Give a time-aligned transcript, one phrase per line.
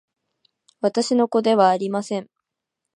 [0.81, 2.27] 私の子ではありません